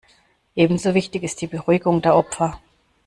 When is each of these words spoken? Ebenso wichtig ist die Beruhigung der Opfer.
Ebenso 0.55 0.95
wichtig 0.95 1.21
ist 1.21 1.41
die 1.41 1.45
Beruhigung 1.47 2.01
der 2.01 2.15
Opfer. 2.15 2.59